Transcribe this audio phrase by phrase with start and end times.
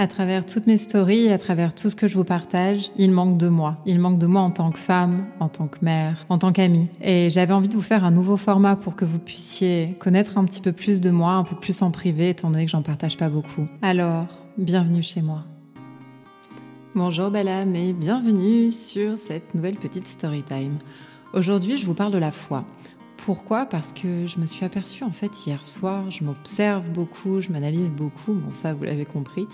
[0.00, 3.36] À travers toutes mes stories, à travers tout ce que je vous partage, il manque
[3.36, 3.76] de moi.
[3.84, 6.88] Il manque de moi en tant que femme, en tant que mère, en tant qu'amie.
[7.02, 10.46] Et j'avais envie de vous faire un nouveau format pour que vous puissiez connaître un
[10.46, 13.18] petit peu plus de moi, un peu plus en privé, étant donné que j'en partage
[13.18, 13.68] pas beaucoup.
[13.82, 14.24] Alors,
[14.56, 15.44] bienvenue chez moi.
[16.94, 20.78] Bonjour belle âme et bienvenue sur cette nouvelle petite story time.
[21.34, 22.64] Aujourd'hui, je vous parle de la foi.
[23.26, 23.66] Pourquoi?
[23.66, 27.90] Parce que je me suis aperçue en fait hier soir, je m'observe beaucoup, je m'analyse
[27.90, 29.46] beaucoup, bon ça vous l'avez compris,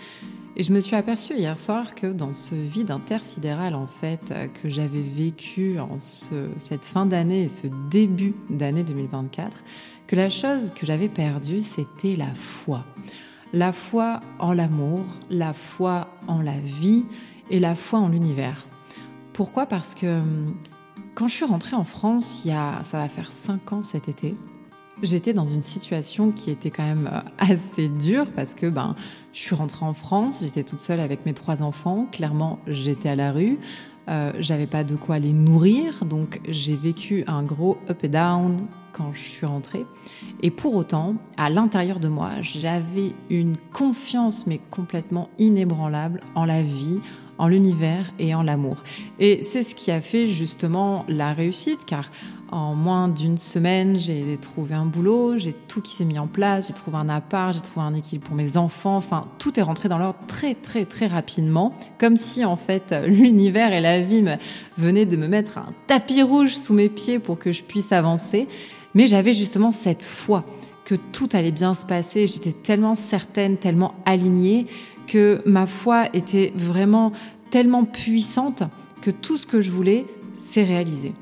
[0.56, 4.46] et je me suis aperçue hier soir que dans ce vide intersidéral en fait euh,
[4.46, 9.64] que j'avais vécu en cette fin d'année et ce début d'année 2024,
[10.06, 12.84] que la chose que j'avais perdue c'était la foi.
[13.52, 17.04] La foi en l'amour, la foi en la vie
[17.50, 18.64] et la foi en l'univers.
[19.32, 19.66] Pourquoi?
[19.66, 20.54] Parce que hum,
[21.16, 24.08] quand je suis rentrée en France, il y a, ça va faire 5 ans cet
[24.08, 24.36] été,
[25.02, 28.94] j'étais dans une situation qui était quand même euh, assez dure parce que ben,
[29.32, 33.16] je suis rentrée en France, j'étais toute seule avec mes trois enfants, clairement j'étais à
[33.16, 33.58] la rue,
[34.08, 38.66] euh, j'avais pas de quoi les nourrir, donc j'ai vécu un gros up et down
[38.92, 39.86] quand je suis rentrée.
[40.42, 46.62] Et pour autant, à l'intérieur de moi, j'avais une confiance mais complètement inébranlable en la
[46.62, 47.00] vie,
[47.38, 48.76] en l'univers et en l'amour.
[49.18, 52.10] Et c'est ce qui a fait justement la réussite, car
[52.50, 56.68] en moins d'une semaine, j'ai trouvé un boulot, j'ai tout qui s'est mis en place,
[56.68, 59.88] j'ai trouvé un appart, j'ai trouvé un équilibre pour mes enfants, enfin tout est rentré
[59.88, 64.36] dans l'ordre très très très rapidement, comme si en fait l'univers et la vie me
[64.78, 68.46] venaient de me mettre un tapis rouge sous mes pieds pour que je puisse avancer.
[68.94, 70.44] Mais j'avais justement cette foi
[70.84, 74.68] que tout allait bien se passer, j'étais tellement certaine, tellement alignée
[75.06, 77.12] que ma foi était vraiment
[77.50, 78.62] tellement puissante
[79.02, 80.04] que tout ce que je voulais
[80.34, 81.12] s'est réalisé.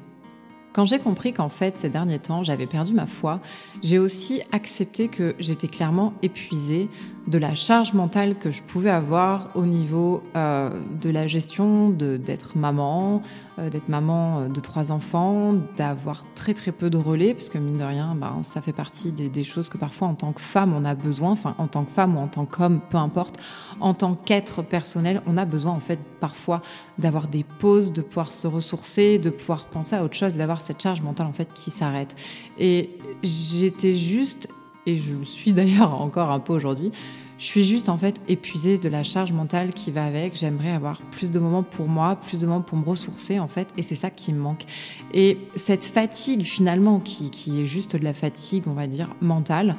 [0.72, 3.40] Quand j'ai compris qu'en fait, ces derniers temps, j'avais perdu ma foi,
[3.82, 6.88] j'ai aussi accepté que j'étais clairement épuisée
[7.26, 12.56] de la charge mentale que je pouvais avoir au niveau euh, de la gestion d'être
[12.56, 13.22] maman,
[13.58, 17.56] euh, d'être maman euh, de trois enfants, d'avoir très très peu de relais, parce que
[17.56, 20.40] mine de rien, ben, ça fait partie des, des, choses que parfois en tant que
[20.42, 23.38] femme on a besoin, enfin en tant que femme ou en tant qu'homme, peu importe,
[23.80, 26.60] en tant qu'être personnel, on a besoin en fait parfois
[26.98, 30.82] d'avoir des pauses, de pouvoir se ressourcer, de pouvoir penser à autre chose, d'avoir cette
[30.82, 32.14] charge mentale en fait qui s'arrête.
[32.58, 32.90] Et
[33.22, 34.48] j'étais juste
[34.86, 36.92] et je le suis d'ailleurs encore un peu aujourd'hui,
[37.38, 40.36] je suis juste en fait épuisée de la charge mentale qui va avec.
[40.36, 43.68] J'aimerais avoir plus de moments pour moi, plus de moments pour me ressourcer en fait,
[43.76, 44.64] et c'est ça qui me manque.
[45.12, 49.76] Et cette fatigue finalement, qui, qui est juste de la fatigue, on va dire, mentale,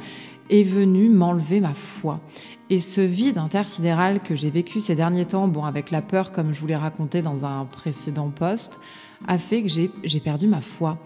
[0.49, 2.19] est venue m'enlever ma foi.
[2.69, 6.53] Et ce vide intersidéral que j'ai vécu ces derniers temps, bon, avec la peur, comme
[6.53, 8.79] je vous l'ai raconté dans un précédent poste,
[9.27, 10.97] a fait que j'ai perdu ma foi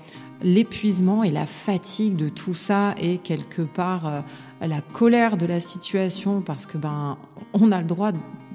[0.42, 4.22] l'épuisement et la fatigue de tout ça et quelque part euh,
[4.68, 7.18] la colère de la situation parce que ben
[7.54, 8.12] on a le droit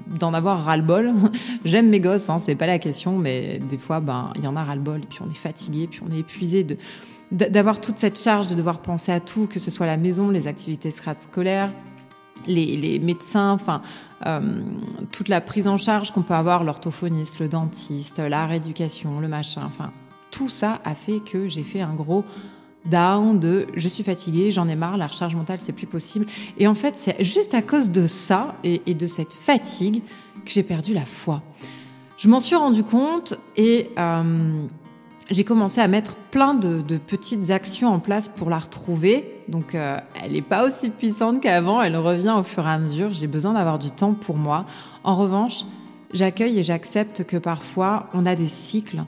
[0.07, 1.13] d'en avoir ras-le-bol.
[1.65, 4.55] J'aime mes gosses, hein, c'est pas la question, mais des fois ben il y en
[4.55, 6.77] a ras-le-bol puis on est fatigué, puis on est épuisé de
[7.31, 10.45] d'avoir toute cette charge de devoir penser à tout, que ce soit la maison, les
[10.45, 11.71] activités scolaires,
[12.45, 13.81] les, les médecins, enfin
[14.27, 14.61] euh,
[15.11, 19.63] toute la prise en charge qu'on peut avoir, l'orthophoniste, le dentiste, la rééducation, le machin,
[19.65, 19.91] enfin
[20.35, 22.25] tout ça a fait que j'ai fait un gros
[22.85, 26.25] down de je suis fatiguée, j'en ai marre, la recharge mentale c'est plus possible.
[26.57, 30.01] Et en fait, c'est juste à cause de ça et, de cette fatigue
[30.45, 31.41] que j'ai perdu la foi.
[32.17, 34.63] Je m'en suis rendu compte et euh,
[35.31, 39.25] j'ai commencé à mettre plein de, petites actions en place pour la retrouver.
[39.47, 43.11] Donc, euh, elle n'est pas aussi puissante qu'avant, elle revient au fur et à mesure.
[43.11, 44.65] J'ai besoin d'avoir du temps pour moi.
[45.03, 45.65] En revanche,
[46.13, 49.03] j'accueille et j'accepte que parfois on a des cycles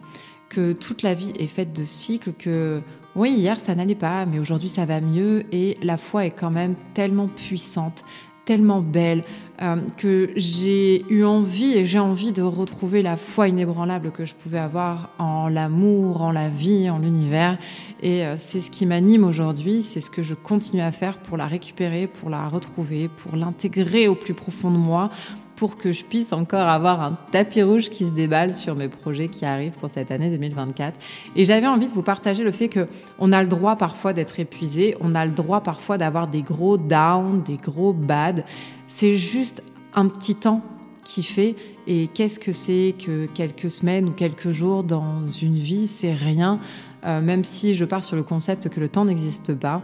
[0.50, 2.81] que toute la vie est faite de cycles, que
[3.16, 6.52] oui, hier ça n'allait pas, mais aujourd'hui ça va mieux et la foi est quand
[6.52, 8.06] même tellement puissante,
[8.46, 9.24] tellement belle,
[9.59, 14.35] euh, que j'ai eu envie et j'ai envie de retrouver la foi inébranlable que je
[14.35, 17.58] pouvais avoir en l'amour, en la vie, en l'univers.
[18.03, 21.38] Et euh, c'est ce qui m'anime aujourd'hui, c'est ce que je continue à faire pour
[21.38, 25.09] la récupérer, pour la retrouver, pour l'intégrer au plus profond de moi,
[25.57, 29.28] pour que je puisse encore avoir un tapis rouge qui se déballe sur mes projets
[29.28, 30.96] qui arrivent pour cette année 2024.
[31.35, 32.87] Et j'avais envie de vous partager le fait que
[33.20, 36.78] on a le droit parfois d'être épuisé, on a le droit parfois d'avoir des gros
[36.78, 38.46] downs, des gros bad.
[38.87, 39.64] C'est juste
[39.96, 40.61] un petit temps
[41.03, 41.55] qui fait
[41.87, 46.59] et qu'est-ce que c'est que quelques semaines ou quelques jours dans une vie, c'est rien.
[47.05, 49.81] Euh, même si je pars sur le concept que le temps n'existe pas.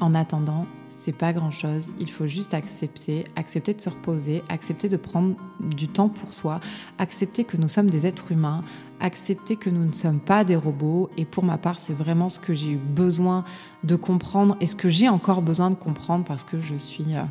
[0.00, 0.66] En attendant,
[1.02, 1.92] c'est pas grand chose.
[1.98, 6.60] Il faut juste accepter, accepter de se reposer, accepter de prendre du temps pour soi,
[6.98, 8.62] accepter que nous sommes des êtres humains,
[9.00, 11.10] accepter que nous ne sommes pas des robots.
[11.16, 13.44] Et pour ma part, c'est vraiment ce que j'ai eu besoin
[13.82, 17.24] de comprendre et ce que j'ai encore besoin de comprendre parce que je suis euh,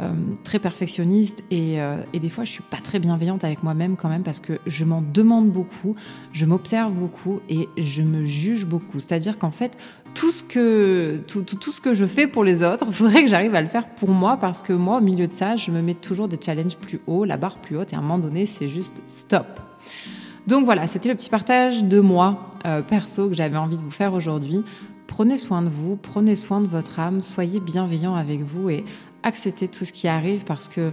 [0.00, 0.12] euh,
[0.44, 4.08] très perfectionniste et, euh, et, des fois je suis pas très bienveillante avec moi-même quand
[4.08, 5.94] même parce que je m'en demande beaucoup,
[6.32, 8.98] je m'observe beaucoup et je me juge beaucoup.
[8.98, 9.76] C'est-à-dire qu'en fait,
[10.14, 10.42] tout ce
[11.80, 14.36] que je fais pour les autres, il faudrait que j'arrive à le faire pour moi
[14.36, 17.24] parce que moi, au milieu de ça, je me mets toujours des challenges plus hauts,
[17.24, 19.46] la barre plus haute et à un moment donné, c'est juste stop.
[20.46, 23.90] Donc voilà, c'était le petit partage de moi euh, perso que j'avais envie de vous
[23.90, 24.64] faire aujourd'hui.
[25.06, 28.84] Prenez soin de vous, prenez soin de votre âme, soyez bienveillant avec vous et
[29.22, 30.92] acceptez tout ce qui arrive parce que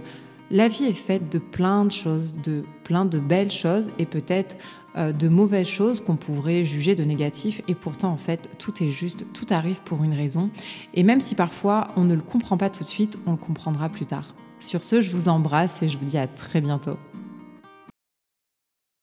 [0.50, 4.56] la vie est faite de plein de choses, de plein de belles choses et peut-être
[4.96, 8.90] euh, de mauvaises choses qu'on pourrait juger de négatifs et pourtant en fait tout est
[8.90, 10.50] juste, tout arrive pour une raison
[10.94, 13.88] et même si parfois on ne le comprend pas tout de suite, on le comprendra
[13.88, 14.34] plus tard.
[14.60, 16.96] Sur ce, je vous embrasse et je vous dis à très bientôt.